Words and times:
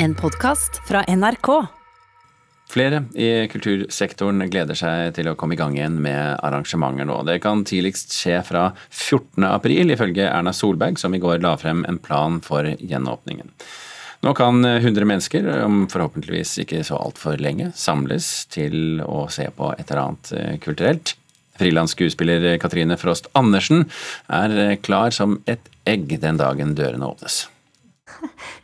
En 0.00 0.14
podkast 0.14 0.76
fra 0.86 1.00
NRK. 1.08 1.48
Flere 2.70 3.00
i 3.18 3.48
kultursektoren 3.50 4.44
gleder 4.46 4.78
seg 4.78 5.16
til 5.16 5.26
å 5.26 5.34
komme 5.34 5.56
i 5.56 5.58
gang 5.58 5.74
igjen 5.74 5.96
med 6.04 6.38
arrangementer 6.46 7.08
nå. 7.08 7.16
Det 7.26 7.40
kan 7.42 7.64
tidligst 7.66 8.14
skje 8.14 8.36
fra 8.46 8.68
14. 8.92 9.42
april, 9.48 9.90
ifølge 9.90 10.28
Erna 10.28 10.52
Solberg, 10.54 11.00
som 11.02 11.16
i 11.16 11.22
går 11.22 11.42
la 11.42 11.56
frem 11.58 11.82
en 11.90 11.98
plan 11.98 12.38
for 12.46 12.68
gjenåpningen. 12.78 13.50
Nå 14.22 14.36
kan 14.38 14.62
100 14.62 15.02
mennesker, 15.02 15.50
om 15.64 15.88
forhåpentligvis 15.90 16.60
ikke 16.62 16.84
så 16.86 17.02
altfor 17.02 17.42
lenge, 17.42 17.72
samles 17.74 18.46
til 18.54 19.02
å 19.02 19.26
se 19.34 19.50
på 19.50 19.74
et 19.74 19.86
eller 19.88 20.04
annet 20.04 20.34
eh, 20.38 20.56
kulturelt. 20.62 21.16
Frilansskuespiller 21.58 22.52
Katrine 22.62 23.02
Frost 23.02 23.26
Andersen 23.34 23.88
er 24.30 24.76
klar 24.78 25.10
som 25.10 25.40
et 25.50 25.72
egg 25.90 26.20
den 26.22 26.38
dagen 26.38 26.78
dørene 26.78 27.10
åpnes 27.10 27.48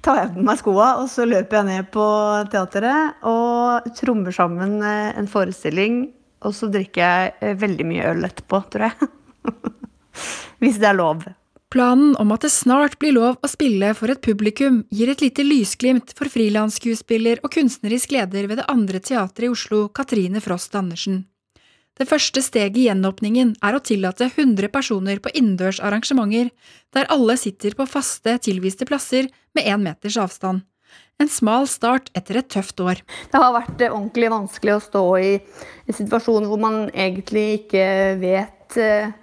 tar 0.04 0.20
jeg 0.20 0.32
på 0.34 0.44
meg 0.44 0.60
skoa, 0.60 0.88
og 1.02 1.08
så 1.12 1.26
løper 1.28 1.60
jeg 1.60 1.68
ned 1.70 1.88
på 1.94 2.04
teateret 2.52 3.24
og 3.28 3.88
trommer 3.98 4.34
sammen 4.36 4.76
eh, 4.84 5.14
en 5.16 5.30
forestilling. 5.30 6.04
Og 6.44 6.52
så 6.56 6.68
drikker 6.72 7.00
jeg 7.00 7.32
eh, 7.40 7.56
veldig 7.60 7.86
mye 7.88 8.10
øl 8.12 8.28
etterpå, 8.28 8.60
tror 8.72 8.90
jeg. 8.90 9.08
Hvis 10.60 10.78
det 10.82 10.90
er 10.90 10.98
lov. 10.98 11.24
Planen 11.74 12.12
om 12.22 12.30
at 12.30 12.44
det 12.44 12.52
snart 12.54 12.98
blir 13.02 13.16
lov 13.16 13.40
å 13.42 13.50
spille 13.50 13.88
for 13.98 14.12
et 14.12 14.22
publikum, 14.22 14.84
gir 14.94 15.10
et 15.10 15.24
lite 15.24 15.42
lysglimt 15.42 16.12
for 16.14 16.30
frilansskuespiller 16.30 17.40
og 17.42 17.50
kunstnerisk 17.56 18.14
leder 18.14 18.46
ved 18.46 18.60
det 18.60 18.68
andre 18.70 19.00
teatret 19.02 19.48
i 19.48 19.50
Oslo, 19.50 19.88
Katrine 19.90 20.44
Frost 20.44 20.76
Andersen. 20.78 21.24
Det 21.94 22.08
første 22.10 22.42
steget 22.42 22.78
i 22.80 22.88
gjenåpningen 22.88 23.52
er 23.62 23.76
å 23.76 23.82
tillate 23.82 24.26
100 24.26 24.66
personer 24.74 25.20
på 25.22 25.30
innendørs 25.30 25.78
arrangementer, 25.78 26.48
der 26.90 27.06
alle 27.12 27.36
sitter 27.38 27.76
på 27.78 27.86
faste, 27.86 28.34
tilviste 28.42 28.86
plasser 28.88 29.28
med 29.54 29.68
én 29.70 29.84
meters 29.84 30.18
avstand. 30.18 30.64
En 31.22 31.30
smal 31.30 31.68
start 31.70 32.10
etter 32.18 32.40
et 32.40 32.48
tøft 32.50 32.82
år. 32.82 32.98
Det 33.30 33.38
har 33.38 33.54
vært 33.54 33.78
eh, 33.78 33.94
ordentlig 33.94 34.32
vanskelig 34.32 34.74
å 34.74 34.82
stå 34.82 35.04
i 35.22 35.30
en 35.38 35.98
situasjon 36.00 36.48
hvor 36.50 36.58
man 36.58 36.80
egentlig 36.90 37.44
ikke 37.60 37.86
vet 38.18 38.78
eh, 38.82 39.14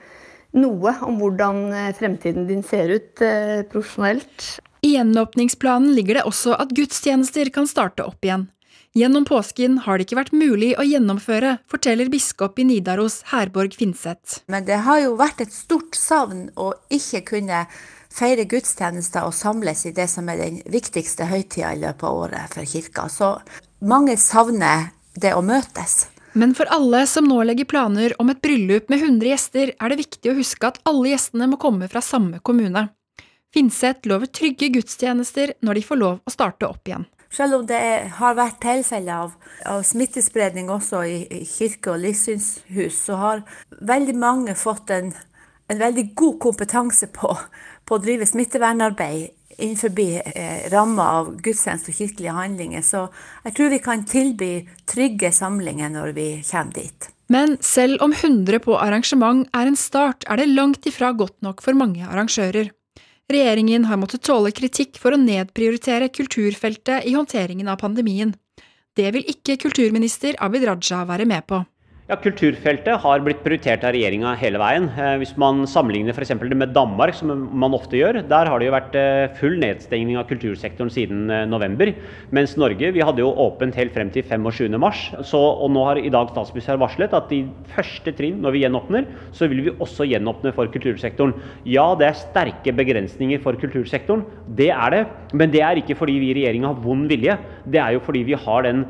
noe 0.55 0.95
om 1.03 1.19
hvordan 1.19 1.61
eh, 1.75 1.91
fremtiden 1.99 2.47
din 2.47 2.63
ser 2.63 2.95
ut 2.95 3.25
profesjonelt. 3.73 4.47
I 4.87 4.95
gjenåpningsplanen 4.95 5.91
ligger 5.97 6.21
det 6.21 6.27
også 6.29 6.55
at 6.55 6.71
gudstjenester 6.71 7.51
kan 7.53 7.67
starte 7.67 8.07
opp 8.07 8.23
igjen. 8.23 8.47
Gjennom 8.93 9.23
påsken 9.23 9.77
har 9.85 9.95
det 9.95 10.03
ikke 10.03 10.17
vært 10.17 10.33
mulig 10.35 10.73
å 10.75 10.83
gjennomføre, 10.83 11.53
forteller 11.71 12.09
biskop 12.11 12.57
i 12.59 12.65
Nidaros 12.67 13.21
Herborg 13.29 13.77
Finseth. 13.79 14.41
Men 14.51 14.65
det 14.67 14.81
har 14.83 14.99
jo 14.99 15.13
vært 15.15 15.39
et 15.45 15.53
stort 15.55 15.95
savn 15.95 16.49
å 16.59 16.73
ikke 16.91 17.21
kunne 17.29 17.61
feire 18.11 18.43
gudstjenester 18.51 19.23
og 19.23 19.37
samles 19.37 19.85
i 19.87 19.93
det 19.95 20.09
som 20.11 20.27
er 20.27 20.41
den 20.41 20.57
viktigste 20.73 21.29
høytida 21.29 21.69
i 21.71 21.79
løpet 21.85 22.03
av 22.09 22.19
året 22.25 22.57
for 22.57 22.67
kirka. 22.67 23.05
Så 23.07 23.29
mange 23.79 24.17
savner 24.19 24.89
det 25.15 25.31
å 25.37 25.45
møtes. 25.45 26.09
Men 26.35 26.51
for 26.55 26.67
alle 26.75 27.05
som 27.07 27.31
nå 27.31 27.39
legger 27.47 27.71
planer 27.71 28.17
om 28.19 28.27
et 28.35 28.43
bryllup 28.43 28.91
med 28.91 29.07
100 29.07 29.31
gjester, 29.31 29.71
er 29.71 29.87
det 29.87 30.01
viktig 30.03 30.33
å 30.33 30.35
huske 30.35 30.67
at 30.67 30.83
alle 30.83 31.13
gjestene 31.13 31.47
må 31.47 31.61
komme 31.63 31.87
fra 31.87 32.03
samme 32.03 32.43
kommune. 32.43 32.89
Finseth 33.55 34.03
lover 34.11 34.27
trygge 34.27 34.67
gudstjenester 34.75 35.55
når 35.63 35.79
de 35.79 35.87
får 35.87 36.03
lov 36.03 36.21
å 36.27 36.35
starte 36.35 36.67
opp 36.67 36.91
igjen. 36.91 37.07
Selv 37.31 37.61
om 37.61 37.67
det 37.67 37.81
har 38.19 38.35
vært 38.35 38.59
tilfeller 38.63 39.25
av, 39.25 39.35
av, 39.69 39.83
smittespredning 39.87 40.71
også 40.71 41.03
i, 41.07 41.19
i 41.31 41.45
kirke- 41.47 41.93
og 41.93 42.01
livssynshus, 42.03 42.97
så 43.07 43.19
har 43.21 43.43
veldig 43.79 44.15
mange 44.19 44.55
fått 44.59 44.91
en, 44.91 45.13
en 45.71 45.79
veldig 45.79 46.09
god 46.19 46.41
kompetanse 46.43 47.07
på, 47.15 47.31
på, 47.85 47.95
å 47.95 48.03
drive 48.03 48.27
smittevernarbeid 48.27 49.29
innenfor 49.61 49.95
eh, 50.01 50.67
ramma 50.73 51.07
av 51.21 51.31
gudstjeneste 51.43 51.93
og 51.93 52.01
kirkelige 52.01 52.35
handlinger. 52.35 52.83
Så 52.83 53.05
jeg 53.45 53.55
tror 53.55 53.71
vi 53.71 53.81
kan 53.83 54.05
tilby 54.07 54.51
trygge 54.89 55.31
samlinger 55.35 55.91
når 55.93 56.15
vi 56.17 56.27
kommer 56.49 56.75
dit. 56.75 57.11
Men 57.31 57.55
selv 57.63 58.01
om 58.03 58.11
100 58.11 58.59
på 58.65 58.75
arrangement 58.75 59.45
er 59.55 59.69
en 59.69 59.79
start, 59.79 60.25
er 60.27 60.41
det 60.41 60.51
langt 60.51 60.87
ifra 60.89 61.13
godt 61.15 61.37
nok 61.45 61.63
for 61.63 61.77
mange 61.79 62.03
arrangører. 62.03 62.73
Regjeringen 63.31 63.85
har 63.87 63.99
måttet 64.01 64.25
tåle 64.27 64.51
kritikk 64.51 64.97
for 64.99 65.15
å 65.15 65.19
nedprioritere 65.19 66.09
kulturfeltet 66.11 67.05
i 67.07 67.13
håndteringen 67.15 67.69
av 67.71 67.79
pandemien. 67.79 68.33
Det 68.97 69.07
vil 69.15 69.29
ikke 69.31 69.59
kulturminister 69.61 70.35
Abid 70.43 70.65
Raja 70.67 71.05
være 71.07 71.27
med 71.29 71.45
på. 71.47 71.61
Ja, 72.11 72.17
Kulturfeltet 72.19 72.99
har 73.05 73.21
blitt 73.23 73.39
prioritert 73.39 73.85
av 73.87 73.93
regjeringa 73.95 74.33
hele 74.35 74.59
veien. 74.59 74.89
Eh, 74.99 75.13
hvis 75.21 75.29
man 75.39 75.61
sammenligner 75.63 76.11
f.eks. 76.11 76.33
det 76.41 76.57
med 76.59 76.73
Danmark, 76.75 77.15
som 77.15 77.29
man 77.31 77.71
ofte 77.71 77.95
gjør, 77.95 78.17
der 78.27 78.49
har 78.51 78.59
det 78.59 78.65
jo 78.67 78.73
vært 78.73 78.95
eh, 78.99 79.29
full 79.37 79.53
nedstengning 79.61 80.17
av 80.19 80.25
kultursektoren 80.27 80.91
siden 80.91 81.31
eh, 81.31 81.45
november. 81.47 81.93
Mens 82.35 82.57
Norge 82.59 82.89
vi 82.91 83.05
hadde 83.07 83.23
jo 83.23 83.29
åpent 83.39 83.77
helt 83.79 83.95
frem 83.95 84.11
til 84.11 84.25
25.3. 84.27 85.31
Og 85.39 85.71
nå 85.71 85.85
har 85.87 86.01
i 86.01 86.11
dag 86.11 86.33
statsministeren 86.33 86.81
varslet 86.81 87.15
at 87.15 87.31
i 87.31 87.45
første 87.77 88.11
trinn, 88.17 88.41
når 88.43 88.57
vi 88.57 88.65
gjenåpner, 88.65 89.07
så 89.31 89.47
vil 89.47 89.63
vi 89.69 89.75
også 89.77 90.09
gjenåpne 90.11 90.51
for 90.57 90.67
kultursektoren. 90.73 91.31
Ja, 91.63 91.93
det 91.95 92.09
er 92.09 92.19
sterke 92.25 92.75
begrensninger 92.75 93.39
for 93.39 93.55
kultursektoren, 93.63 94.27
det 94.59 94.67
er 94.75 94.97
det. 94.97 95.01
Men 95.31 95.55
det 95.55 95.63
er 95.63 95.79
ikke 95.79 95.95
fordi 96.01 96.19
vi 96.19 96.33
i 96.33 96.37
regjeringa 96.41 96.73
har 96.73 96.83
vond 96.83 97.07
vilje. 97.07 97.39
Det 97.71 97.79
er 97.79 97.95
jo 97.95 98.03
fordi 98.03 98.25
vi 98.33 98.41
har 98.43 98.67
den 98.67 98.83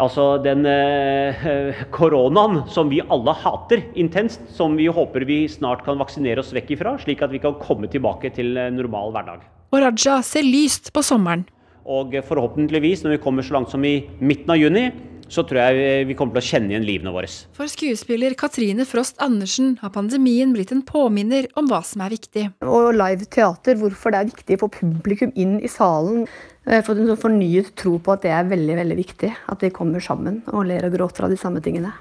Altså 0.00 0.38
den 0.44 0.64
eh, 0.68 1.84
koronaen 1.96 2.62
som 2.72 2.88
vi 2.92 3.02
alle 3.02 3.34
hater 3.42 3.84
intenst, 3.98 4.44
som 4.56 4.76
vi 4.78 4.88
håper 4.88 5.26
vi 5.28 5.44
snart 5.52 5.84
kan 5.84 6.00
vaksinere 6.00 6.40
oss 6.40 6.54
vekk 6.56 6.74
ifra, 6.76 6.96
slik 7.02 7.24
at 7.24 7.34
vi 7.34 7.42
kan 7.42 7.58
komme 7.60 7.90
tilbake 7.92 8.32
til 8.36 8.56
normal 8.76 9.12
hverdag. 9.16 9.44
Og 9.72 9.80
Raja 9.80 10.20
ser 10.24 10.44
lyst 10.44 10.92
på 10.92 11.04
sommeren. 11.04 11.46
Og 11.88 12.14
forhåpentligvis, 12.28 13.02
når 13.02 13.16
vi 13.16 13.22
kommer 13.24 13.42
så 13.42 13.56
langt 13.56 13.72
som 13.72 13.84
i 13.84 14.02
midten 14.22 14.52
av 14.54 14.60
juni, 14.60 14.90
så 15.32 15.44
tror 15.48 15.62
jeg 15.62 16.06
vi 16.10 16.16
kommer 16.16 16.36
til 16.36 16.42
å 16.42 16.50
kjenne 16.50 16.74
igjen 16.74 16.86
livene 16.86 17.12
våre. 17.14 17.30
For 17.56 17.70
skuespiller 17.70 18.36
Katrine 18.38 18.84
Frost 18.88 19.20
Andersen 19.24 19.78
har 19.80 19.92
pandemien 19.94 20.52
blitt 20.52 20.74
en 20.74 20.84
påminner 20.84 21.48
om 21.56 21.70
hva 21.70 21.80
som 21.86 22.04
er 22.04 22.12
viktig. 22.12 22.48
Og 22.66 22.92
live 22.96 23.28
teater, 23.32 23.78
hvorfor 23.80 24.12
det 24.12 24.20
er 24.20 24.32
viktig 24.32 24.58
å 24.58 24.64
få 24.66 24.72
publikum 24.76 25.32
inn 25.32 25.56
i 25.64 25.70
salen. 25.72 26.26
Eh, 26.64 26.82
fått 26.86 27.00
en 27.00 27.10
sånn 27.10 27.18
fornyet 27.18 27.72
tro 27.78 27.96
på 27.98 28.14
at 28.14 28.22
det 28.22 28.30
er 28.34 28.50
veldig 28.50 28.78
veldig 28.78 28.98
viktig. 28.98 29.32
At 29.50 29.64
vi 29.64 29.72
kommer 29.74 30.02
sammen 30.04 30.42
og 30.52 30.66
ler 30.70 30.86
og 30.86 30.94
gråter 30.94 31.26
av 31.26 31.34
de 31.34 31.40
samme 31.40 31.62
tingene. 31.64 31.94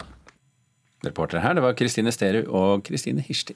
Reportere 1.02 1.42
her, 1.42 1.58
det 1.58 1.66
var 1.66 1.78
Kristine 1.78 2.14
Sterud 2.14 2.50
og 2.50 2.84
Kristine 2.86 3.24
Hirsti. 3.26 3.56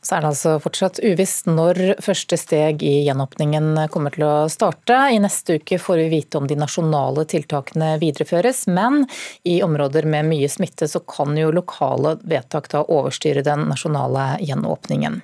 Så 0.00 0.14
er 0.14 0.22
det 0.22 0.30
altså 0.30 0.54
fortsatt 0.62 1.00
uvisst 1.02 1.48
når 1.50 1.98
første 2.04 2.38
steg 2.38 2.84
i 2.86 3.02
gjenåpningen 3.08 3.74
kommer 3.92 4.14
til 4.14 4.24
å 4.28 4.34
starte. 4.52 4.94
I 5.10 5.18
neste 5.22 5.58
uke 5.58 5.80
får 5.82 6.02
vi 6.04 6.06
vite 6.12 6.38
om 6.38 6.46
de 6.48 6.56
nasjonale 6.58 7.24
tiltakene 7.28 7.96
videreføres, 8.02 8.66
men 8.70 9.02
i 9.48 9.58
områder 9.66 10.06
med 10.08 10.30
mye 10.30 10.48
smitte 10.52 10.88
så 10.90 11.02
kan 11.02 11.36
jo 11.38 11.50
lokale 11.54 12.14
vedtak 12.22 12.70
da 12.72 12.84
overstyre 12.86 13.42
den 13.46 13.66
nasjonale 13.72 14.30
gjenåpningen. 14.46 15.20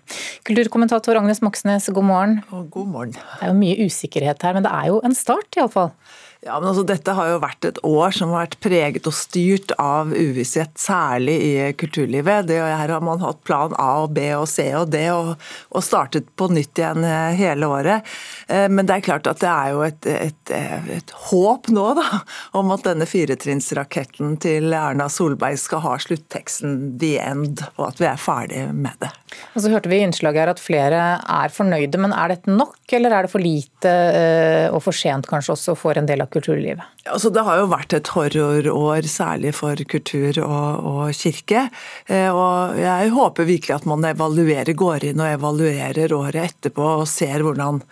Kulturkommentator 0.48 1.22
Agnes 1.22 1.42
Moxnes, 1.44 1.88
god 1.94 2.10
morgen. 2.10 2.36
God 2.50 2.90
morgen. 2.90 3.14
Det 3.14 3.46
er 3.46 3.54
jo 3.54 3.58
mye 3.62 3.88
usikkerhet 3.88 4.42
her, 4.42 4.58
men 4.58 4.66
det 4.66 4.74
er 4.74 4.90
jo 4.90 5.00
en 5.06 5.16
start 5.16 5.60
iallfall? 5.60 5.94
Ja, 6.44 6.58
men 6.60 6.68
altså, 6.68 6.82
Dette 6.84 7.12
har 7.16 7.30
jo 7.30 7.40
vært 7.40 7.64
et 7.64 7.78
år 7.88 8.12
som 8.12 8.34
har 8.34 8.42
vært 8.44 8.58
preget 8.60 9.06
og 9.08 9.14
styrt 9.16 9.72
av 9.80 10.10
uvisshet, 10.12 10.74
særlig 10.76 11.38
i 11.40 11.52
kulturlivet. 11.80 12.50
Det, 12.50 12.58
her 12.60 12.92
har 12.92 13.04
man 13.04 13.22
hatt 13.24 13.40
plan 13.48 13.72
A 13.80 14.02
og 14.02 14.12
B 14.12 14.26
og 14.36 14.44
C 14.52 14.66
og 14.76 14.90
D 14.92 15.00
og, 15.14 15.30
og 15.72 15.86
startet 15.86 16.28
på 16.36 16.50
nytt 16.52 16.82
igjen 16.82 17.06
eh, 17.08 17.32
hele 17.38 17.70
året. 17.72 18.12
Eh, 18.52 18.66
men 18.68 18.84
det 18.84 18.98
er 18.98 19.06
klart 19.08 19.30
at 19.30 19.40
det 19.40 19.48
er 19.48 19.72
jo 19.72 19.80
et, 19.86 20.10
et, 20.12 20.54
et 20.98 21.16
håp 21.30 21.72
nå 21.72 21.86
da, 21.96 22.20
om 22.60 22.76
at 22.76 22.84
denne 22.90 23.08
firetrinnsraketten 23.08 24.36
til 24.44 24.76
Erna 24.76 25.08
Solberg 25.08 25.56
skal 25.62 25.80
ha 25.86 25.96
slutteksten 25.96 26.98
'the 27.00 27.16
end', 27.24 27.64
og 27.78 27.88
at 27.88 28.04
vi 28.04 28.10
er 28.10 28.20
ferdig 28.20 28.66
med 28.74 29.00
det. 29.00 29.14
Og 29.54 29.62
så 29.62 29.70
hørte 29.72 29.90
vi 29.90 30.00
i 30.00 30.04
innslaget 30.06 30.42
her 30.42 30.52
at 30.52 30.62
flere 30.62 31.02
er 31.20 31.52
fornøyde, 31.54 32.00
men 32.00 32.14
er 32.14 32.34
dette 32.34 32.50
nok, 32.50 32.78
eller 32.96 33.14
er 33.14 33.26
det 33.26 33.32
for 33.32 33.42
lite 33.42 33.90
eh, 33.90 34.66
og 34.70 34.82
for 34.84 34.96
sent 34.96 35.28
kanskje 35.30 35.54
også 35.54 35.76
for 35.78 35.98
en 35.98 36.08
del 36.08 36.24
av 36.24 36.30
kulturlivet? 36.34 36.82
Altså, 37.04 37.30
det 37.34 37.44
har 37.46 37.60
jo 37.60 37.68
vært 37.72 37.96
et 37.96 38.10
horrorår, 38.14 39.08
særlig 39.10 39.54
for 39.56 39.78
kultur 39.90 40.40
og, 40.44 40.88
og, 40.90 41.02
kirke. 41.18 41.66
Eh, 42.08 42.30
og 42.30 42.80
jeg 42.80 43.12
håper 43.14 43.50
virkelig 43.50 43.76
at 43.76 43.88
man 43.90 44.06
evaluerer, 44.08 44.72
går 44.74 45.10
inn 45.10 45.22
og 45.22 45.34
evaluerer 45.36 46.16
året 46.16 46.42
etterpå 46.48 46.90
og 47.02 47.08
ser 47.10 47.44
hvordan 47.44 47.82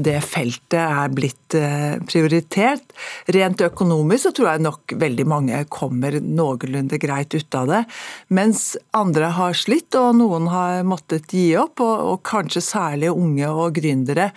det 0.00 0.16
feltet 0.24 0.78
er 0.78 1.10
blitt 1.12 1.56
eh, 1.56 1.98
prioritert. 2.08 2.94
Rent 3.34 3.60
økonomisk 3.64 4.28
så 4.28 4.32
tror 4.36 4.50
jeg 4.52 4.64
nok 4.64 4.94
veldig 5.00 5.26
mange 5.28 5.60
kommer 5.72 6.18
noenlunde 6.22 7.00
greit 7.00 7.34
ut 7.36 7.58
av 7.58 7.68
det. 7.70 7.82
Mens 8.34 8.70
andre 8.96 9.32
har 9.36 9.58
slitt, 9.58 9.92
og 9.98 10.16
noen 10.20 10.48
har 10.52 10.86
måttet 10.88 11.32
gi 11.34 11.50
opp. 11.60 11.82
Og, 11.84 11.96
og 12.12 12.22
kanskje 12.28 12.64
særlig 12.64 13.12
unge 13.12 13.50
og 13.52 13.76
gründere. 13.78 14.30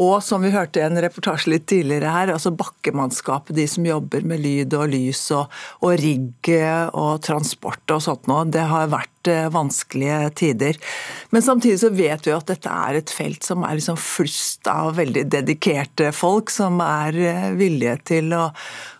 Og 0.00 0.18
som 0.26 0.44
vi 0.44 0.52
hørte 0.54 0.82
i 0.82 0.86
en 0.86 1.00
reportasje 1.00 1.52
litt 1.54 1.68
tidligere 1.70 2.12
her, 2.12 2.34
altså 2.34 2.54
bakkemannskapet, 2.54 3.54
de 3.56 3.66
som 3.70 3.86
jobber 3.86 4.26
med 4.26 4.42
lyd 4.44 4.74
og 4.76 4.90
lys 4.92 5.26
og, 5.36 5.52
og 5.84 5.96
rigg 6.00 6.52
og 6.92 7.22
transport 7.24 7.94
og 7.94 8.02
sånt 8.04 8.28
noe, 8.30 8.44
det 8.50 8.66
har 8.68 8.90
vært 8.92 9.13
vært 9.24 9.52
vanskelige 9.52 10.30
tider. 10.34 10.76
Men 11.30 11.42
samtidig 11.42 11.80
så 11.80 11.90
vet 11.90 12.26
vi 12.26 12.32
at 12.34 12.46
dette 12.46 12.68
er 12.68 12.94
et 13.00 13.10
felt 13.10 13.42
som 13.44 13.64
er 13.64 13.76
liksom 13.78 13.96
flust 13.96 14.66
av 14.68 14.96
veldig 14.96 15.26
dedikerte 15.28 16.12
folk, 16.12 16.50
som 16.50 16.80
er 16.80 17.54
villige 17.56 17.98
til 18.04 18.32
å, 18.34 18.50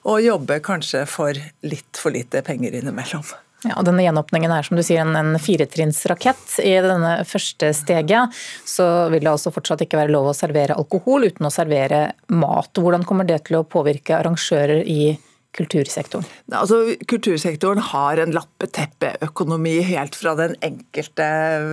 å 0.04 0.18
jobbe 0.20 0.60
kanskje 0.60 1.06
for 1.06 1.34
litt 1.62 1.96
for 1.98 2.14
lite 2.14 2.42
penger 2.42 2.74
innimellom. 2.80 3.24
Ja, 3.64 3.78
og 3.78 3.86
denne 3.86 4.04
Gjenåpningen 4.04 4.52
er 4.52 4.62
som 4.66 4.76
du 4.76 4.82
sier 4.84 5.00
en, 5.00 5.16
en 5.16 5.38
firetrinnsrakett. 5.40 6.58
I 6.60 6.74
denne 6.84 7.14
første 7.24 7.70
steget 7.72 8.34
så 8.68 9.08
vil 9.08 9.24
det 9.24 9.30
altså 9.30 9.54
fortsatt 9.54 9.86
ikke 9.86 10.02
være 10.02 10.12
lov 10.12 10.28
å 10.28 10.36
servere 10.36 10.76
alkohol 10.76 11.24
uten 11.30 11.48
å 11.48 11.52
servere 11.52 12.10
mat. 12.28 12.76
Hvordan 12.76 13.06
kommer 13.08 13.24
det 13.24 13.46
til 13.46 13.62
å 13.62 13.64
påvirke 13.64 14.18
arrangører 14.18 14.84
i 14.84 15.14
kultursektoren? 15.54 16.26
Altså, 16.52 16.80
kultursektoren 17.10 17.82
har 17.92 18.22
en 18.22 18.34
lappeteppeøkonomi 18.34 19.76
helt 19.86 20.18
fra 20.18 20.34
den 20.38 20.56
enkelte 20.64 21.28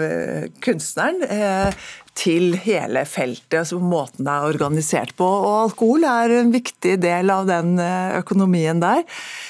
eh, 0.07 0.45
kunstneren 0.63 1.24
eh, 1.25 1.74
til 2.18 2.56
hele 2.60 3.04
feltet, 3.08 3.62
altså 3.62 3.80
måten 3.80 4.25
det 4.28 4.34
er 4.34 4.50
organisert 4.52 5.13
på. 5.18 5.25
Og 5.25 5.54
alkohol 5.68 6.06
er 6.08 6.34
en 6.42 6.52
viktig 6.54 6.98
del 7.02 7.31
av 7.34 7.48
den 7.50 7.78
eh, 7.81 8.18
økonomien 8.19 8.81
der. 8.84 9.06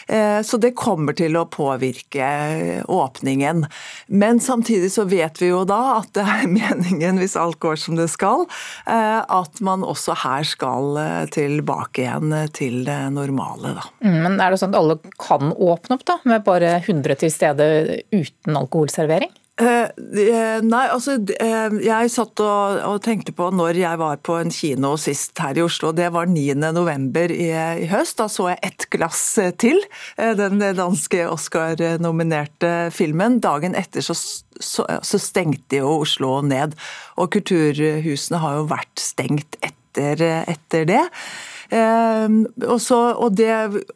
Eh, 0.08 0.40
så 0.46 0.60
det 0.62 0.75
kommer 0.78 1.18
til 1.18 1.36
å 1.40 1.48
påvirke 1.52 2.28
åpningen. 2.86 3.66
Men 4.13 4.40
samtidig 4.44 4.92
så 4.94 5.08
vet 5.10 5.42
vi 5.42 5.52
jo 5.52 5.63
da 5.68 5.98
at 5.98 6.13
det 6.18 6.25
er 6.25 6.48
meningen, 6.60 7.19
hvis 7.22 7.38
alt 7.40 7.60
går 7.63 7.81
som 7.81 7.98
det 8.00 8.12
skal, 8.13 8.46
eh, 8.86 9.19
at 9.25 9.63
man 9.66 9.86
også 9.88 10.16
her 10.22 10.46
skal 10.48 11.02
tilbake 11.34 12.06
igjen 12.06 12.34
til 12.56 12.81
det 12.86 13.00
normale. 13.16 13.75
Da. 13.78 13.90
Mm, 14.06 14.18
men 14.22 14.40
er 14.40 14.54
det 14.54 14.62
sånn 14.62 14.74
at 14.75 14.81
alle 14.81 15.00
kan 15.22 15.52
åpne 15.52 15.98
opp 15.98 16.08
da, 16.08 16.22
med 16.30 16.46
bare 16.46 16.78
100 16.84 17.22
til 17.24 17.34
stede 17.34 17.68
uten 18.13 18.58
alkoholservering? 18.58 19.34
Eh, 19.98 20.22
eh, 20.22 20.62
nei, 20.66 20.84
altså 20.92 21.16
eh, 21.20 21.76
jeg 21.86 22.12
satt 22.14 22.42
og, 22.44 22.80
og, 22.88 22.98
tenkte 23.06 23.34
på 23.36 23.50
når 23.54 23.80
jeg 23.82 24.00
var 24.02 24.22
på 24.26 24.38
en 24.40 24.54
kino 24.54 24.94
sist 25.02 25.40
her 25.42 25.58
i 25.60 25.64
Oslo. 25.66 25.92
Det 25.96 26.10
var 26.14 26.30
9. 26.32 26.56
november 26.76 27.34
i, 27.34 27.50
i 27.84 27.90
høst. 27.92 28.20
Da 28.22 28.28
så 28.32 28.52
jeg 28.52 28.62
ett 28.72 28.88
glass 28.94 29.24
til. 29.62 29.80
Den 30.18 30.62
danske 30.78 31.24
Oscar-nominerte 31.30 32.92
filmen. 32.96 33.40
Dagen 33.44 33.78
etter 33.78 34.06
så, 34.06 34.16
så, 34.16 34.86
så, 34.86 35.22
stengte 35.22 35.82
jo 35.82 35.98
Oslo 36.02 36.40
ned. 36.46 36.76
Og 37.22 37.32
kulturhusene 37.36 38.42
har 38.42 38.60
jo 38.60 38.68
vært 38.72 39.02
stengt 39.02 39.58
etter, 39.62 40.22
etter 40.52 40.88
det. 40.90 41.06
Ehm, 41.72 42.42
og, 42.68 42.82
så, 42.84 42.98
og 43.16 43.38
det, 43.40 43.52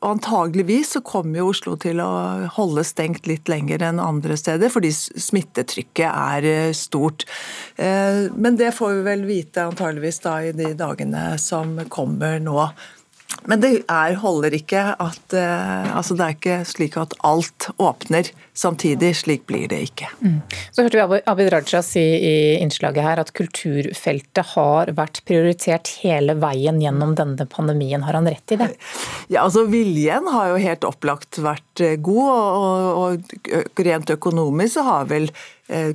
antageligvis 0.05 0.95
så 0.95 1.01
kommer 1.05 1.41
jo 1.41 1.49
Oslo 1.51 1.75
til 1.79 1.99
å 1.99 2.09
holde 2.55 2.85
stengt 2.87 3.27
litt 3.27 3.51
lenger 3.51 3.83
enn 3.83 3.99
andre 3.99 4.37
steder, 4.39 4.71
fordi 4.71 4.93
smittetrykket 4.95 6.07
er 6.07 6.47
eh, 6.49 6.71
stort. 6.77 7.27
Ehm, 7.75 8.31
men 8.39 8.59
det 8.59 8.71
får 8.77 8.99
vi 8.99 9.07
vel 9.09 9.25
vite 9.27 9.67
antageligvis 9.67 10.21
da 10.23 10.37
i 10.47 10.53
de 10.55 10.71
dagene 10.79 11.33
som 11.41 11.75
kommer 11.91 12.39
nå. 12.43 12.61
Men 13.45 13.61
det 13.61 13.71
er, 13.91 14.15
holder 14.21 14.55
ikke 14.57 14.81
at 15.01 15.35
uh, 15.37 15.97
altså 15.97 16.15
Det 16.17 16.25
er 16.25 16.35
ikke 16.35 16.57
slik 16.67 16.97
at 16.97 17.13
alt 17.25 17.67
åpner 17.77 18.31
samtidig. 18.57 19.11
Slik 19.19 19.45
blir 19.49 19.67
det 19.69 19.81
ikke. 19.89 20.09
Mm. 20.21 20.39
Så 20.73 20.85
hørte 20.85 21.05
vi 21.11 21.19
Abid 21.29 21.51
Raja 21.53 21.81
si 21.85 22.01
i 22.01 22.35
innslaget 22.61 23.05
her 23.05 23.21
at 23.21 23.33
kulturfeltet 23.37 24.53
har 24.55 24.93
vært 24.97 25.21
prioritert 25.27 25.91
hele 26.01 26.37
veien 26.41 26.81
gjennom 26.81 27.13
denne 27.17 27.47
pandemien. 27.51 28.05
Har 28.07 28.17
han 28.17 28.29
rett 28.29 28.55
i 28.55 28.59
det? 28.61 28.71
Ja, 29.27 29.43
altså 29.43 29.65
Viljen 29.69 30.29
har 30.31 30.53
jo 30.53 30.61
helt 30.61 30.87
opplagt 30.87 31.39
vært 31.43 31.83
eh, 31.83 31.97
god, 32.01 32.31
og, 32.31 33.19
og 33.51 33.85
rent 33.85 34.13
økonomisk 34.15 34.77
så 34.79 34.85
har 34.87 35.05
vel 35.11 35.29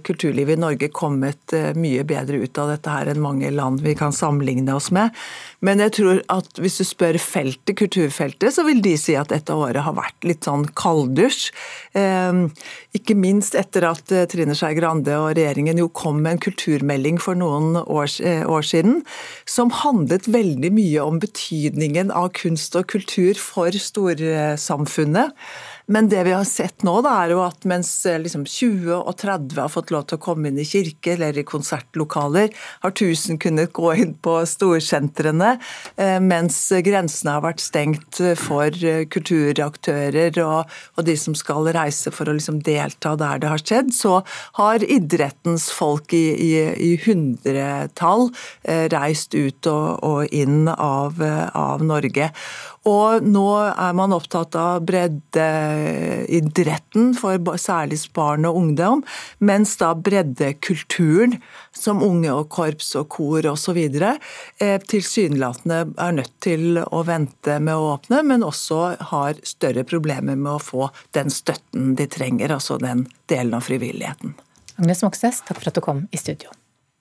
kulturlivet 0.02 0.58
i 0.58 0.60
Norge 0.60 0.88
kommet 0.90 1.52
eh, 1.54 1.70
mye 1.78 2.02
bedre 2.08 2.40
ut 2.42 2.58
av 2.58 2.72
dette 2.72 2.90
her 2.90 3.10
enn 3.12 3.22
mange 3.22 3.50
land 3.54 3.84
vi 3.84 3.94
kan 3.98 4.14
sammenligne 4.14 4.74
oss 4.74 4.90
med. 4.94 5.14
Men 5.62 5.82
jeg 5.84 5.94
tror 6.00 6.22
at 6.32 6.58
hvis 6.58 6.80
du 6.80 6.84
spør 6.88 7.18
feltet, 7.22 7.76
kulturfeltet, 7.78 8.50
så 8.56 8.64
vil 8.66 8.82
de 8.82 8.96
si 8.98 9.14
at 9.18 9.30
dette 9.30 9.54
året 9.54 9.84
har 9.86 9.94
vært 9.94 10.26
litt 10.26 10.48
sånn 10.48 10.66
kalddusj. 10.74 11.50
Eh, 11.94 12.42
ikke 12.98 13.14
minst 13.18 13.54
etter 13.58 13.86
at 13.92 14.10
Trine 14.32 14.56
Skei 14.58 14.74
Grande 14.78 15.14
og 15.20 15.34
regjeringen 15.38 15.78
jo 15.78 15.86
kom 15.94 16.18
med 16.24 16.36
en 16.36 16.44
kulturmelding 16.48 17.20
for 17.22 17.38
noen 17.38 17.78
år 17.80 18.66
siden, 18.66 19.00
som 19.46 19.70
handlet 19.82 20.26
veldig 20.30 20.72
mye 20.74 21.04
om 21.04 21.20
betydningen 21.22 22.10
av 22.10 22.32
kunst 22.40 22.74
og 22.78 22.88
kultur 22.90 23.38
for 23.38 23.70
storsamfunnet. 23.70 25.36
Men 25.90 26.08
det 26.08 26.22
vi 26.24 26.32
har 26.32 26.44
sett 26.46 26.84
nå, 26.86 26.92
da, 27.02 27.16
er 27.24 27.32
jo 27.34 27.40
at 27.42 27.64
mens 27.66 27.88
eh, 28.06 28.20
liksom 28.22 28.44
20 28.46 28.92
og 28.94 29.10
30 29.18 29.58
har 29.58 29.72
fått 29.72 29.90
lov 29.90 30.04
til 30.06 30.20
å 30.20 30.22
komme 30.22 30.46
inn 30.46 30.60
i 30.62 30.66
kirke 30.66 31.16
eller 31.16 31.40
i 31.40 31.46
konsertlokaler, 31.46 32.52
har 32.84 32.94
1000 32.94 33.40
kunnet 33.42 33.72
gå 33.74 33.90
inn 33.98 34.12
på 34.22 34.36
storsentrene, 34.46 35.56
eh, 35.98 36.20
mens 36.22 36.60
grensene 36.86 37.34
har 37.34 37.42
vært 37.42 37.64
stengt 37.64 38.22
for 38.38 38.70
eh, 38.86 39.02
kulturaktører 39.10 40.38
og, 40.44 40.70
og 40.94 41.08
de 41.10 41.18
som 41.18 41.34
skal 41.34 41.72
reise 41.74 42.14
for 42.14 42.30
å 42.30 42.38
liksom 42.38 42.62
delta 42.62 43.16
der 43.18 43.42
det 43.42 43.50
har 43.50 43.64
skjedd, 43.64 43.90
så 43.90 44.20
har 44.62 44.86
idrettens 44.86 45.72
folk 45.74 46.14
i, 46.14 46.24
i, 46.38 46.52
i 46.70 46.94
hundretall 47.02 48.28
reist 48.94 49.34
ut 49.34 49.66
og, 49.66 50.04
og 50.06 50.34
inn 50.34 50.68
av, 50.70 51.18
av 51.18 51.82
Norge. 51.82 52.30
Og 52.88 53.20
nå 53.20 53.60
er 53.60 53.92
man 53.92 54.08
opptatt 54.16 54.56
av 54.56 54.80
breddeidretten 54.88 57.10
for 57.18 57.36
særlig 57.60 57.98
barn 58.16 58.46
og 58.48 58.56
ungdom, 58.56 59.04
mens 59.38 59.76
da 59.76 59.94
breddekulturen, 59.94 61.42
som 61.76 62.02
unge 62.02 62.32
og 62.32 62.48
korps 62.48 62.96
og 62.96 63.08
kor 63.12 63.46
osv., 63.52 63.76
eh, 63.76 64.80
tilsynelatende 64.88 65.92
er 65.92 66.12
nødt 66.16 66.32
til 66.40 66.80
å 66.80 67.04
vente 67.04 67.60
med 67.60 67.76
å 67.76 67.92
åpne, 67.98 68.22
men 68.24 68.42
også 68.46 68.96
har 69.12 69.34
større 69.44 69.84
problemer 69.84 70.36
med 70.36 70.52
å 70.56 70.58
få 70.58 70.90
den 71.12 71.30
støtten 71.30 71.94
de 72.00 72.06
trenger, 72.08 72.52
altså 72.56 72.78
den 72.80 73.06
delen 73.28 73.54
av 73.54 73.60
frivilligheten. 73.68 74.34
Agnes 74.80 75.02
Moxnes, 75.04 75.44
takk 75.44 75.60
for 75.60 75.68
at 75.68 75.76
du 75.76 75.80
kom 75.84 76.08
i 76.10 76.16
studio. 76.16 76.48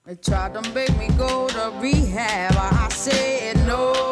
They 0.06 0.16
tried 0.16 0.54
to 0.54 0.62
make 0.74 0.96
me 0.98 1.08
go 1.16 1.48
to 1.48 1.72
rehab. 1.80 2.56
I 2.56 2.88
said 2.92 3.56
no. 3.66 4.09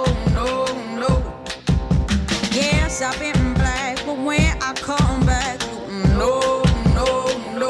I've 3.00 3.22
in 3.22 3.54
black, 3.54 4.04
but 4.04 4.18
when 4.18 4.58
I 4.60 4.72
come 4.74 5.24
back, 5.24 5.60
no, 6.18 6.62
no, 6.96 7.06
no. 7.54 7.68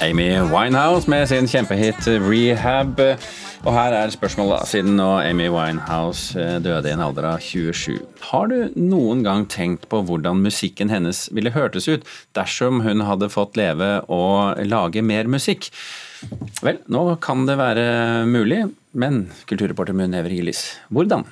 Amy 0.00 0.38
Winehouse 0.38 1.10
med 1.10 1.28
sin 1.28 1.48
kjempehit 1.48 2.06
'Rehab'. 2.06 3.18
Og 3.66 3.72
her 3.74 3.92
er 3.92 4.12
spørsmålet, 4.14 4.68
siden 4.70 4.94
nå 4.96 5.08
Amy 5.18 5.48
Winehouse 5.50 6.38
eh, 6.38 6.60
døde 6.62 6.86
i 6.86 6.92
en 6.94 7.02
alder 7.02 7.26
av 7.26 7.42
27. 7.42 7.98
Har 8.30 8.46
du 8.46 8.70
noen 8.76 9.24
gang 9.26 9.48
tenkt 9.50 9.88
på 9.90 10.04
hvordan 10.06 10.44
musikken 10.46 10.94
hennes 10.94 11.26
ville 11.34 11.50
hørtes 11.50 11.88
ut 11.88 12.06
dersom 12.38 12.84
hun 12.86 13.02
hadde 13.02 13.32
fått 13.34 13.58
leve 13.58 14.04
og 14.06 14.62
lage 14.62 15.02
mer 15.02 15.26
musikk? 15.26 15.72
Vel, 16.62 16.78
nå 16.86 17.02
kan 17.18 17.46
det 17.50 17.58
være 17.58 17.88
mulig, 18.30 18.62
men 18.94 19.24
kulturreporter 19.50 19.98
Munn 19.98 20.14
Hever 20.14 20.38
Gillis, 20.38 20.78
hvordan? 20.94 21.26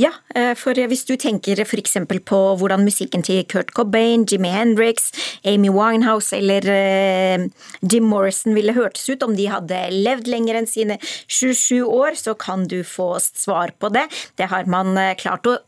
Ja, 0.00 0.14
eh, 0.32 0.54
for 0.56 0.78
hvis 0.88 1.02
du 1.04 1.12
tenker 1.20 1.60
f.eks. 1.60 1.98
på 2.24 2.38
hvordan 2.56 2.86
musikken 2.86 3.20
til 3.26 3.42
Kurt 3.50 3.74
Cobain, 3.76 4.22
Jimmy 4.24 4.48
Hendrix, 4.48 5.10
Amy 5.44 5.68
Winehouse 5.68 6.32
eller 6.38 6.64
eh, 6.72 7.42
Jim 7.84 8.06
Morrison 8.08 8.54
ville 8.56 8.72
hørtes 8.72 9.04
ut 9.10 9.26
om 9.26 9.34
de 9.36 9.50
hadde 9.52 9.76
levd 9.92 10.30
lenger 10.30 10.56
enn 10.56 10.68
sine 10.70 10.96
27 11.28 11.84
år, 11.84 12.16
så 12.16 12.32
kan 12.32 12.64
du 12.70 12.78
få 12.86 13.10
svar 13.20 13.74
på 13.76 13.90
det. 13.92 14.06
Det 14.40 14.48
har 14.48 14.70
man 14.72 14.96
eh, 14.96 15.12
klart 15.20 15.50
å 15.50 15.58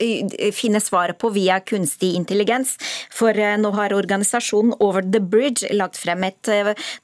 finne 0.56 0.80
svaret 0.80 1.20
på 1.20 1.32
via 1.34 1.60
kunstig 1.60 2.14
intelligens, 2.16 2.78
for 3.12 3.36
nå 3.36 3.74
har 3.76 3.92
organisasjonen 3.92 4.78
Over 4.80 5.04
the 5.04 5.20
Bridge 5.20 5.68
lagt 5.76 6.00
frem 6.00 6.24
et, 6.24 6.48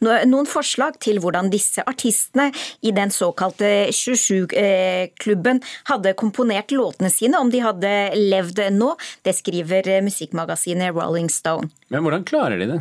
noen 0.00 0.48
forslag 0.48 0.96
til 1.04 1.20
hvordan 1.20 1.52
disse 1.52 1.84
artistene 1.84 2.48
i 2.80 2.94
den 2.96 3.12
såkalte 3.12 3.90
27-klubben 3.92 5.60
hadde 5.92 6.16
komponert 6.16 6.72
låtene 6.72 7.12
sine 7.18 7.40
om 7.42 7.50
de 7.52 7.62
hadde 7.64 7.92
levd 8.16 8.62
nå. 8.74 8.94
Det 9.26 9.34
skriver 9.36 9.90
musikkmagasinet 10.06 10.94
Rolling 10.96 11.28
Stone. 11.32 11.70
Men 11.92 12.06
hvordan 12.06 12.26
klarer 12.28 12.60
de 12.62 12.72
det? 12.76 12.80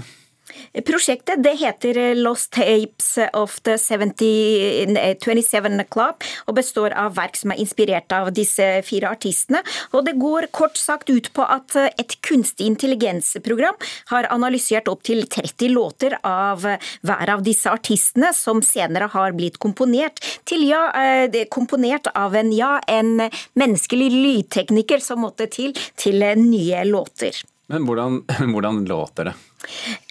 Prosjektet 0.88 1.42
det 1.44 1.56
heter 1.60 2.00
Lost 2.16 2.52
Tapes 2.56 3.18
of 3.34 3.60
the 3.68 3.78
70, 3.78 5.18
27 5.24 5.84
Club 5.92 6.26
og 6.46 6.58
består 6.58 6.96
av 6.98 7.16
verk 7.18 7.38
som 7.40 7.54
er 7.54 7.62
inspirert 7.62 8.14
av 8.16 8.32
disse 8.36 8.66
fire 8.88 9.12
artistene. 9.16 9.64
Og 9.94 10.06
det 10.08 10.18
går 10.20 10.50
kort 10.56 10.78
sagt 10.80 11.10
ut 11.10 11.32
på 11.34 11.46
at 11.46 11.76
et 11.78 12.18
kunstig 12.26 12.68
intelligensprogram 12.70 13.78
har 14.12 14.30
analysert 14.34 14.90
opptil 14.92 15.26
30 15.28 15.74
låter 15.74 16.18
av 16.28 16.66
hver 16.66 17.34
av 17.34 17.44
disse 17.46 17.72
artistene, 17.72 18.34
som 18.36 18.62
senere 18.66 19.10
har 19.14 19.36
blitt 19.38 19.60
komponert 19.64 20.22
til 20.48 20.68
ja, 20.68 20.88
eh, 20.96 21.44
komponert 21.52 22.10
av 22.16 22.36
en 22.36 22.52
ja, 22.56 22.78
en 22.88 23.28
menneskelig 23.58 24.10
lydtekniker 24.14 25.04
som 25.04 25.24
måtte 25.26 25.50
til 25.52 25.76
til 25.98 26.24
nye 26.38 26.84
låter. 26.88 27.44
Men 27.68 27.86
hvordan, 27.86 28.24
hvordan 28.54 28.86
låter 28.86 29.32
det? 29.32 29.34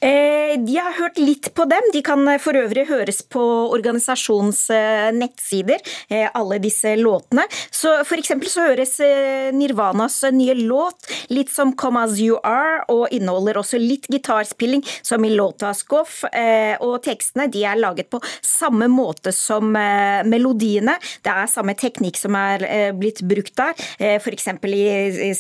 Eh, 0.03 0.59
de 0.59 0.77
har 0.77 0.93
hørt 0.99 1.19
litt 1.19 1.53
på 1.55 1.65
dem. 1.71 1.91
De 1.95 2.03
kan 2.05 2.21
eh, 2.29 2.41
for 2.43 2.59
øvrig 2.59 2.87
høres 2.91 3.23
på 3.23 3.43
organisasjonens 3.73 4.67
eh, 4.75 5.09
nettsider, 5.15 5.83
alle 6.37 6.59
disse 6.63 6.93
låtene. 6.99 7.47
Så 7.75 7.93
for 8.07 8.19
eksempel 8.21 8.51
så 8.51 8.67
høres 8.69 8.97
Nirvanas 9.57 10.19
nye 10.35 10.55
låt 10.59 11.09
litt 11.33 11.51
som 11.53 11.73
Come 11.79 12.03
As 12.05 12.19
You 12.21 12.39
Are, 12.47 12.83
og 12.93 13.13
inneholder 13.15 13.59
også 13.61 13.81
litt 13.81 14.09
gitarspilling, 14.13 14.83
som 15.03 15.25
i 15.25 15.33
låta 15.35 15.73
Skoff. 15.77 16.23
Og 16.85 16.95
tekstene 17.05 17.49
de 17.53 17.65
er 17.69 17.79
laget 17.81 18.11
på 18.13 18.21
samme 18.45 18.89
måte 18.93 19.33
som 19.35 19.73
melodiene. 19.73 20.97
Det 21.25 21.33
er 21.33 21.51
samme 21.51 21.77
teknikk 21.79 22.21
som 22.21 22.37
er 22.39 22.67
blitt 22.97 23.23
brukt 23.27 23.57
der. 23.59 23.75
For 24.23 24.35
eksempel 24.35 24.77
i 24.77 25.33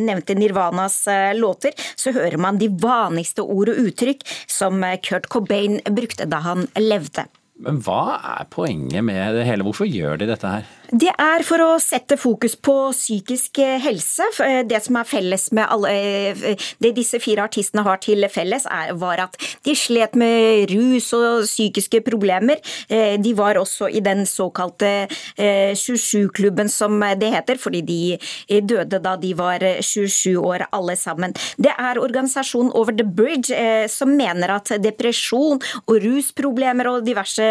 nevnte 0.00 0.36
Nirvanas 0.38 1.02
låter, 1.38 1.74
så 1.96 2.14
hører 2.16 2.38
man 2.40 2.60
de 2.60 2.70
vanligste 2.70 3.44
ordene 3.44 3.59
ord 3.60 3.74
og 3.74 3.84
uttrykk 3.90 4.24
som 4.50 4.82
Kurt 5.04 5.28
Cobain 5.32 5.78
brukte 5.92 6.28
da 6.30 6.42
han 6.44 6.66
levde. 6.80 7.28
Men 7.60 7.82
hva 7.84 8.16
er 8.38 8.46
poenget 8.52 9.04
med 9.04 9.36
det 9.36 9.44
hele? 9.44 9.66
Hvorfor 9.66 9.88
gjør 9.88 10.20
de 10.20 10.30
dette 10.30 10.48
her? 10.48 10.68
Det 10.90 11.10
er 11.22 11.44
for 11.46 11.62
å 11.62 11.68
sette 11.78 12.16
fokus 12.18 12.56
på 12.58 12.74
psykisk 12.90 13.60
helse. 13.78 14.26
Eh, 14.42 14.62
det 14.66 14.80
som 14.82 14.96
er 14.98 15.06
felles 15.06 15.44
med 15.54 15.68
alle 15.70 15.90
eh, 15.94 16.64
Det 16.82 16.90
disse 16.96 17.20
fire 17.22 17.44
artistene 17.46 17.84
har 17.86 18.00
til 18.02 18.26
felles, 18.30 18.66
er, 18.66 18.90
var 18.98 19.22
at 19.22 19.38
de 19.66 19.74
slet 19.78 20.16
med 20.18 20.72
rus 20.72 21.12
og 21.14 21.44
psykiske 21.46 22.00
problemer. 22.02 22.58
Eh, 22.90 23.14
de 23.22 23.34
var 23.38 23.60
også 23.60 23.86
i 23.86 24.02
den 24.02 24.24
såkalte 24.26 25.06
27-klubben, 25.38 26.68
som 26.68 26.98
det 27.20 27.30
heter, 27.32 27.58
fordi 27.60 27.80
de 27.86 28.60
døde 28.66 28.98
da 29.02 29.14
de 29.20 29.30
var 29.38 29.62
27 29.82 30.34
år 30.38 30.66
alle 30.74 30.96
sammen. 30.98 31.34
Det 31.56 31.70
er 31.70 32.00
organisasjonen 32.02 32.72
Over 32.74 32.96
the 32.96 33.06
Bridge 33.06 33.54
som 33.92 34.12
mener 34.16 34.56
at 34.56 34.72
depresjon 34.82 35.60
og 35.86 35.94
rusproblemer 36.02 36.90
og 36.90 37.06
diverse 37.06 37.46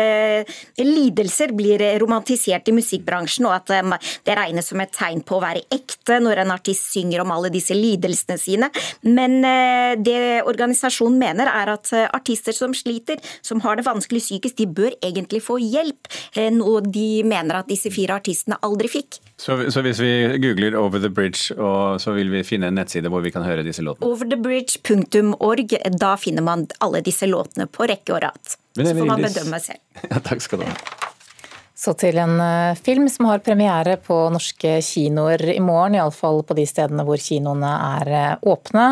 lidelser 0.78 1.54
blir 1.58 1.84
romantisert 2.02 2.70
i 2.70 2.76
musikkbransjen 2.76 3.29
bransjen, 3.30 3.48
og 3.48 3.56
at 3.56 3.70
um, 3.84 3.94
det 4.26 4.38
regnes 4.38 4.70
som 4.70 4.82
et 4.82 4.92
tegn 4.94 5.22
på 5.22 5.38
å 5.38 5.44
være 5.44 5.64
ekte 5.72 6.20
når 6.20 6.44
en 6.44 6.54
artist 6.56 6.92
synger 6.94 7.22
om 7.24 7.32
alle 7.32 7.50
disse 7.50 7.74
lidelsene 7.74 8.38
sine. 8.40 8.70
Men 9.04 9.44
uh, 9.44 9.96
det 10.00 10.44
organisasjonen 10.46 11.20
mener, 11.20 11.48
er 11.48 11.74
at 11.76 11.92
uh, 11.94 12.08
artister 12.14 12.54
som 12.54 12.74
sliter, 12.74 13.20
som 13.42 13.62
har 13.62 13.78
det 13.78 13.86
vanskelig 13.88 14.22
psykisk, 14.22 14.58
de 14.58 14.68
bør 14.68 14.96
egentlig 15.02 15.42
få 15.44 15.60
hjelp, 15.60 16.08
noe 16.54 16.82
de 16.84 17.24
mener 17.28 17.60
at 17.60 17.70
disse 17.70 17.90
fire 17.94 18.16
artistene 18.20 18.58
aldri 18.66 18.90
fikk. 18.92 19.20
Så, 19.40 19.56
så, 19.72 19.82
hvis 19.86 20.00
vi 20.02 20.12
googler 20.42 20.76
'Over 20.76 21.00
the 21.00 21.10
Bridge', 21.10 21.52
så 22.00 22.14
vil 22.16 22.32
vi 22.32 22.44
finne 22.44 22.70
en 22.70 22.76
nettside 22.76 23.10
hvor 23.12 23.24
vi 23.24 23.32
kan 23.32 23.46
høre 23.46 23.64
disse 23.64 23.84
låtene? 23.86 24.08
Overthebridge.org. 24.08 25.78
Da 26.00 26.16
finner 26.20 26.46
man 26.46 26.68
alle 26.80 27.04
disse 27.06 27.30
låtene 27.30 27.68
på 27.68 27.88
rekke 27.90 28.18
og 28.18 28.24
rad. 28.28 28.58
Så 28.76 28.96
får 28.96 29.06
man 29.06 29.28
bedømme 29.28 29.62
selv. 29.64 29.84
Ja, 30.12 30.20
takk 30.24 30.44
skal 30.44 30.64
du 30.64 30.70
ha. 30.70 30.99
Så 31.80 31.94
til 31.96 32.18
en 32.20 32.34
eh, 32.44 32.76
film 32.76 33.06
som 33.10 33.30
har 33.30 33.40
premiere 33.40 33.96
på 34.04 34.16
norske 34.34 34.82
kinoer 34.84 35.46
i 35.54 35.62
morgen, 35.64 35.96
iallfall 35.96 36.42
på 36.44 36.58
de 36.58 36.66
stedene 36.68 37.06
hvor 37.08 37.22
kinoene 37.24 37.70
er 38.02 38.12
eh, 38.12 38.34
åpne. 38.52 38.88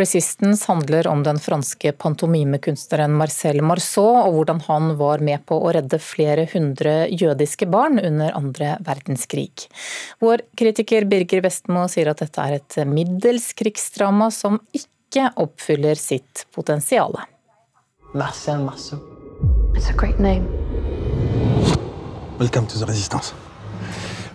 'Resistance' 0.00 0.64
handler 0.70 1.10
om 1.12 1.26
den 1.26 1.40
franske 1.42 1.92
pantomimekunstneren 1.92 3.12
Marcel 3.20 3.60
Marceau, 3.60 4.16
og 4.22 4.38
hvordan 4.38 4.64
han 4.70 4.94
var 4.96 5.20
med 5.20 5.44
på 5.44 5.60
å 5.60 5.74
redde 5.76 6.00
flere 6.00 6.48
hundre 6.54 6.94
jødiske 7.12 7.68
barn 7.68 8.00
under 8.00 8.32
andre 8.38 8.78
verdenskrig. 8.80 9.68
Vår 10.24 10.46
kritiker 10.56 11.04
Birger 11.12 11.44
Vestmo 11.44 11.84
sier 11.92 12.14
at 12.14 12.24
dette 12.24 12.48
er 12.48 12.62
et 12.62 12.80
middels 12.88 13.52
krigsdrama 13.52 14.32
som 14.32 14.56
ikke 14.72 15.34
oppfyller 15.36 16.00
sitt 16.00 16.46
potensial. 16.56 17.20
Marcel 18.16 18.64
Marceau. 18.64 19.04
It's 19.76 19.90
a 19.90 19.92
great 19.92 20.18
name. 20.18 20.61
Welcome 22.38 22.66
to 22.68 22.78
the 22.78 22.86
resistance. 22.86 23.34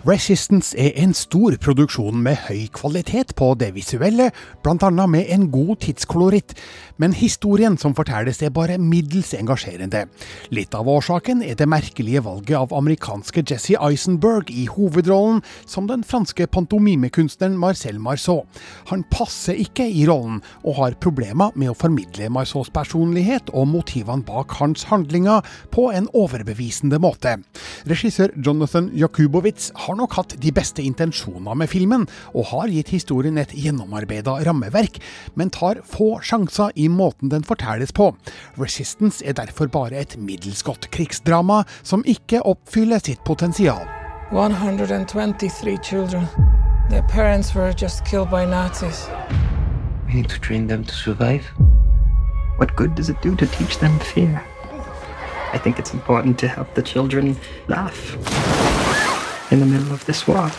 Resistance 0.08 0.72
er 0.80 0.94
en 1.02 1.10
stor 1.12 1.52
produksjon 1.60 2.22
med 2.24 2.38
høy 2.46 2.62
kvalitet 2.72 3.34
på 3.36 3.50
det 3.60 3.74
visuelle, 3.76 4.30
bl.a. 4.64 4.88
med 5.04 5.26
en 5.28 5.42
god 5.52 5.82
tidskoloritt, 5.84 6.54
men 6.96 7.12
historien 7.12 7.76
som 7.76 7.92
fortelles 7.98 8.40
er 8.40 8.54
bare 8.54 8.78
middels 8.80 9.34
engasjerende. 9.36 10.06
Litt 10.54 10.72
av 10.78 10.88
årsaken 10.88 11.42
er 11.44 11.58
det 11.60 11.68
merkelige 11.68 12.22
valget 12.24 12.56
av 12.56 12.72
amerikanske 12.78 13.42
Jesse 13.50 13.76
Eisenberg 13.76 14.48
i 14.48 14.64
hovedrollen 14.72 15.42
som 15.68 15.90
den 15.90 16.06
franske 16.08 16.46
pantomimekunstneren 16.56 17.58
Marcel 17.60 18.00
Marceau. 18.00 18.46
Han 18.88 19.04
passer 19.12 19.60
ikke 19.60 19.84
i 19.92 20.06
rollen, 20.08 20.40
og 20.64 20.78
har 20.80 20.98
problemer 21.04 21.52
med 21.52 21.74
å 21.74 21.76
formidle 21.76 22.30
Marceaus 22.32 22.72
personlighet 22.72 23.52
og 23.52 23.68
motivene 23.74 24.24
bak 24.24 24.56
hans 24.62 24.88
handlinger 24.88 25.44
på 25.74 25.90
en 25.92 26.08
overbevisende 26.16 26.96
måte. 27.02 27.36
Regissør 27.92 28.32
Jonathan 28.40 28.88
Jakubowitz 28.96 29.68
har 29.84 29.97
nok 29.98 30.16
hatt 30.18 30.36
de 30.40 30.52
beste 30.54 30.84
intensjoner 30.84 31.58
med 31.58 31.70
filmen, 31.70 32.06
og 32.34 32.50
har 32.52 32.72
gitt 32.72 32.92
historien 32.94 33.38
et 33.40 33.52
gjennomarbeida 33.54 34.38
rammeverk, 34.46 35.00
men 35.34 35.52
tar 35.54 35.82
få 35.86 36.18
sjanser 36.24 36.72
i 36.76 36.88
måten 36.88 37.32
den 37.32 37.46
fortelles 37.46 37.92
på. 37.92 38.12
Resistance 38.58 39.24
er 39.24 39.36
derfor 39.38 39.70
bare 39.72 39.98
et 40.00 40.16
middels 40.18 40.62
godt 40.66 40.90
krigsdrama 40.94 41.64
som 41.82 42.06
ikke 42.06 42.42
oppfyller 42.46 43.02
sitt 43.02 43.24
potensial. 43.26 43.84
123 44.30 45.78
children. 45.82 46.28
Their 46.90 47.02
parents 47.02 47.54
were 47.54 47.72
just 47.72 48.04
killed 48.04 48.30
by 48.30 48.44
Nazis. 48.46 49.08
We 50.06 50.14
need 50.14 50.28
to 50.30 50.40
train 50.40 50.66
them 50.66 50.84
to 50.84 50.94
survive. 50.94 51.44
What 52.58 52.74
good 52.76 52.94
does 52.94 53.08
it 53.08 53.20
do 53.22 53.36
to 53.36 53.46
teach 53.46 53.78
them 53.78 53.98
fear? 54.00 54.42
I 55.52 55.58
think 55.58 55.78
it's 55.78 55.94
important 55.94 56.38
to 56.40 56.48
help 56.48 56.74
the 56.74 56.82
children 56.82 57.36
laugh 57.68 58.57
in 59.50 59.60
the 59.60 59.66
middle 59.66 59.92
of 59.92 60.04
this 60.06 60.26
war. 60.26 60.50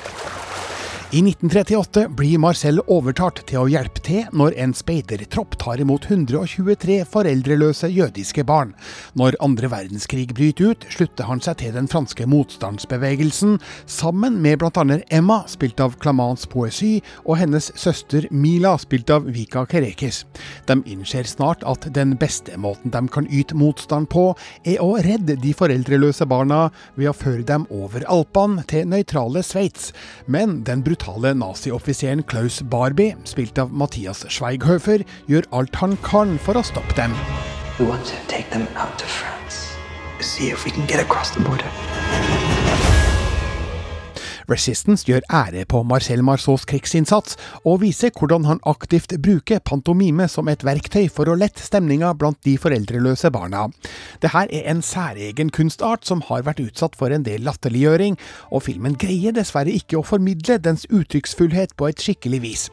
I 1.12 1.20
1938 1.26 2.08
blir 2.10 2.38
Marcel 2.38 2.78
overtalt 2.86 3.40
til 3.50 3.64
å 3.64 3.70
hjelpe 3.72 4.04
til 4.06 4.28
når 4.30 4.54
en 4.62 4.76
speidertropp 4.78 5.56
tar 5.58 5.80
imot 5.82 6.04
123 6.06 7.00
foreldreløse 7.10 7.88
jødiske 7.90 8.44
barn. 8.46 8.76
Når 9.18 9.34
andre 9.42 9.72
verdenskrig 9.74 10.28
bryter 10.38 10.70
ut, 10.70 10.86
slutter 10.94 11.26
han 11.26 11.42
seg 11.42 11.64
til 11.64 11.74
den 11.74 11.90
franske 11.90 12.28
motstandsbevegelsen, 12.30 13.56
sammen 13.90 14.38
med 14.44 14.60
bl.a. 14.62 14.84
Emma, 15.10 15.40
spilt 15.50 15.82
av 15.82 15.96
Clamance 15.98 16.46
Poesy, 16.46 17.00
og 17.26 17.42
hennes 17.42 17.72
søster 17.74 18.30
Mila, 18.30 18.76
spilt 18.78 19.10
av 19.10 19.26
Vika 19.34 19.66
Kerekis. 19.66 20.22
De 20.70 20.78
innser 20.94 21.26
snart 21.26 21.66
at 21.66 21.90
den 21.98 22.20
beste 22.22 22.54
måten 22.62 22.94
de 22.94 23.02
kan 23.10 23.32
yte 23.34 23.58
motstand 23.58 24.12
på, 24.14 24.28
er 24.62 24.78
å 24.86 24.92
redde 25.02 25.40
de 25.42 25.58
foreldreløse 25.58 26.30
barna 26.30 26.68
ved 26.94 27.10
å 27.10 27.18
føre 27.18 27.50
dem 27.50 27.66
over 27.74 28.06
Alpene 28.06 28.62
til 28.70 28.86
nøytrale 28.94 29.42
Sveits. 29.42 29.90
Men 30.30 30.60
den 30.70 30.86
brutale 30.86 30.99
brutale 31.00 31.34
nazioffiseren 31.36 32.26
Klaus 32.26 32.62
Barbie, 32.64 33.16
spilt 33.24 33.58
av 33.60 33.72
Mathias 33.72 34.26
Schweighöfer, 34.28 35.06
gjør 35.28 35.48
alt 35.52 35.76
han 35.80 35.98
kan 36.04 36.38
for 36.40 36.60
å 36.60 36.64
stoppe 36.64 36.96
dem. 36.96 37.16
We 37.80 37.88
want 37.88 38.06
to 38.06 38.16
take 38.28 38.50
them 38.52 38.68
out 38.76 38.98
to 39.00 39.06
France. 39.08 39.72
See 40.20 40.50
if 40.50 40.66
we 40.66 40.72
can 40.72 40.86
get 40.88 41.00
across 41.00 41.32
the 41.32 41.40
border. 41.40 42.29
Resistance 44.50 45.06
gjør 45.06 45.22
ære 45.30 45.66
på 45.70 45.84
Marcel 45.86 46.24
Marceaus 46.26 46.64
krigsinnsats, 46.66 47.36
og 47.70 47.84
viser 47.84 48.10
hvordan 48.16 48.48
han 48.48 48.62
aktivt 48.66 49.14
bruker 49.22 49.62
pantomime 49.62 50.26
som 50.32 50.50
et 50.50 50.64
verktøy 50.66 51.06
for 51.14 51.30
å 51.30 51.36
lette 51.38 51.62
stemninga 51.62 52.16
blant 52.18 52.40
de 52.48 52.56
foreldreløse 52.58 53.30
barna. 53.34 53.68
Dette 54.24 54.46
er 54.50 54.72
en 54.72 54.82
særegen 54.86 55.52
kunstart 55.54 56.08
som 56.10 56.24
har 56.30 56.48
vært 56.48 56.64
utsatt 56.64 56.98
for 56.98 57.14
en 57.14 57.26
del 57.28 57.46
latterliggjøring, 57.46 58.18
og 58.50 58.66
filmen 58.66 58.98
greier 58.98 59.36
dessverre 59.38 59.74
ikke 59.76 60.00
å 60.00 60.06
formidle 60.08 60.58
dens 60.58 60.88
uttrykksfullhet 60.90 61.76
på 61.78 61.92
et 61.92 62.02
skikkelig 62.02 62.42
vis. 62.42 62.66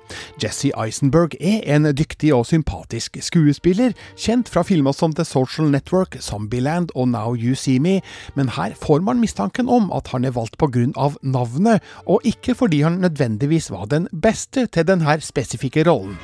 Jesse 0.42 0.72
Eisenberg 0.72 1.36
er 1.40 1.60
en 1.76 1.90
dyktig 1.92 2.32
og 2.36 2.46
sympatisk 2.48 3.20
skuespiller, 3.20 3.92
kjent 4.16 4.48
fra 4.48 4.64
filmer 4.64 4.96
som 4.96 5.12
The 5.12 5.28
Social 5.28 5.68
Network, 5.72 6.16
Zombieland 6.24 6.94
og 6.94 7.10
Now 7.12 7.36
You 7.36 7.52
See 7.54 7.78
Me, 7.82 7.98
men 8.34 8.54
her 8.56 8.72
får 8.80 9.04
man 9.04 9.20
mistanken 9.20 9.68
om 9.68 9.92
at 9.92 10.08
han 10.14 10.24
er 10.24 10.36
valgt 10.36 10.56
av 10.96 11.16
navnet 11.22 11.65
navnet, 11.66 11.82
og 12.06 12.20
ikke 12.24 12.54
fordi 12.54 12.80
han 12.82 12.92
nødvendigvis 12.92 13.70
var 13.70 13.84
den 13.84 14.08
beste 14.22 14.66
til 14.66 14.88
denne 14.88 15.20
spesifikke 15.20 15.90
rollen. 15.90 16.18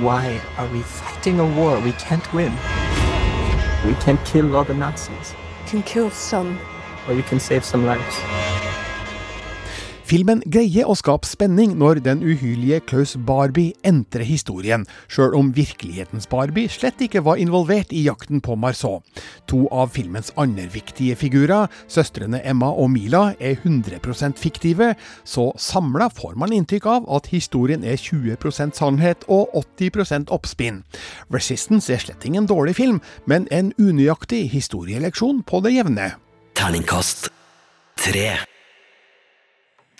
Why 0.00 0.40
are 0.58 0.68
we 0.72 0.82
fighting 0.82 1.40
a 1.40 1.44
war 1.44 1.80
we 1.80 1.90
can't 1.90 2.34
win? 2.34 2.52
We 3.86 3.94
can't 4.04 4.24
kill 4.26 4.54
all 4.54 4.64
the 4.64 4.74
Nazis. 4.74 5.34
We 5.62 5.70
can 5.70 5.82
kill 5.82 6.10
some. 6.10 6.58
Or 7.08 7.14
you 7.14 7.22
can 7.22 7.40
save 7.40 7.62
some 7.62 7.84
lives. 7.84 8.45
Filmen 10.06 10.38
greier 10.46 10.86
å 10.86 10.94
skape 10.94 11.26
spenning 11.26 11.72
når 11.80 11.98
den 12.04 12.20
uhyrlige 12.22 12.78
Klaus 12.86 13.16
Barbie 13.26 13.72
entrer 13.82 14.22
historien, 14.22 14.84
sjøl 15.10 15.34
om 15.34 15.48
virkelighetens 15.56 16.28
Barbie 16.30 16.70
slett 16.70 17.02
ikke 17.02 17.24
var 17.26 17.40
involvert 17.42 17.90
i 17.90 18.04
jakten 18.04 18.38
på 18.38 18.54
Marceau. 18.54 19.00
To 19.50 19.64
av 19.74 19.90
filmens 19.96 20.30
andre 20.38 20.68
viktige 20.70 21.18
figurer, 21.18 21.66
søstrene 21.90 22.38
Emma 22.46 22.70
og 22.70 22.92
Mila, 22.94 23.32
er 23.42 23.58
100% 23.58 24.38
fiktive, 24.38 24.92
så 25.26 25.50
samla 25.58 26.06
får 26.14 26.38
man 26.38 26.54
inntrykk 26.54 26.86
av 26.86 27.12
at 27.18 27.34
historien 27.34 27.82
er 27.82 27.98
20% 27.98 28.78
sannhet 28.78 29.26
og 29.26 29.50
80% 29.58 30.30
oppspinn. 30.30 30.84
Resistance 31.34 31.90
er 31.90 32.06
slett 32.06 32.30
ingen 32.30 32.46
dårlig 32.46 32.78
film, 32.78 33.02
men 33.26 33.50
en 33.50 33.74
unøyaktig 33.74 34.44
historieleksjon 34.54 35.42
på 35.50 35.66
det 35.66 35.80
jevne. 35.80 36.12
Terningkast 36.54 37.32
tre. 37.98 38.36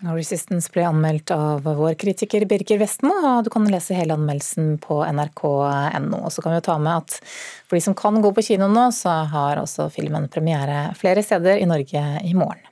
Resistance 0.05 0.69
ble 0.73 0.85
anmeldt 0.85 1.31
av 1.33 1.65
vår 1.65 1.95
kritiker 1.97 2.45
Birger 2.45 2.83
Vestmo, 2.83 3.15
og 3.25 3.47
du 3.47 3.51
kan 3.53 3.65
lese 3.73 3.97
hele 3.97 4.17
anmeldelsen 4.19 4.75
på 4.83 5.01
nrk.no. 5.09 6.21
Og 6.21 6.33
Så 6.33 6.45
kan 6.45 6.53
vi 6.53 6.61
jo 6.61 6.67
ta 6.69 6.77
med 6.77 7.07
at 7.07 7.17
for 7.65 7.79
de 7.79 7.85
som 7.87 7.97
kan 7.97 8.21
gå 8.21 8.33
på 8.37 8.45
kino 8.45 8.69
nå, 8.69 8.91
så 8.93 9.23
har 9.33 9.63
også 9.63 9.89
filmen 9.95 10.29
premiere 10.29 10.91
flere 11.01 11.25
steder 11.25 11.63
i 11.63 11.69
Norge 11.71 12.05
i 12.21 12.35
morgen. 12.37 12.67